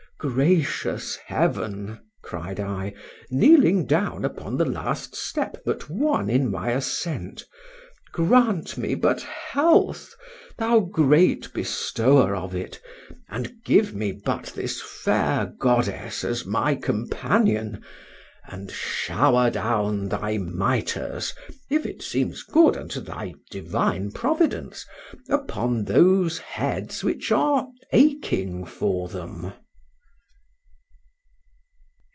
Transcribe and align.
—Gracious 0.21 1.15
Heaven! 1.15 1.99
cried 2.21 2.59
I, 2.59 2.93
kneeling 3.31 3.87
down 3.87 4.23
upon 4.23 4.55
the 4.55 4.65
last 4.65 5.15
step 5.15 5.57
but 5.65 5.89
one 5.89 6.29
in 6.29 6.51
my 6.51 6.69
ascent, 6.73 7.43
grant 8.13 8.77
me 8.77 8.93
but 8.93 9.21
health, 9.21 10.13
thou 10.59 10.81
great 10.81 11.51
Bestower 11.55 12.35
of 12.35 12.53
it, 12.53 12.79
and 13.29 13.63
give 13.65 13.95
me 13.95 14.11
but 14.11 14.45
this 14.55 14.79
fair 14.79 15.55
goddess 15.57 16.23
as 16.23 16.45
my 16.45 16.75
companion,—and 16.75 17.81
shower 18.69 19.49
down 19.49 20.07
thy 20.07 20.37
mitres, 20.37 21.33
if 21.67 21.83
it 21.83 22.03
seems 22.03 22.43
good 22.43 22.77
unto 22.77 23.01
thy 23.01 23.33
divine 23.49 24.11
providence, 24.11 24.85
upon 25.31 25.85
those 25.85 26.37
heads 26.37 27.03
which 27.03 27.31
are 27.31 27.67
aching 27.91 28.63
for 28.67 29.09
them! 29.09 29.53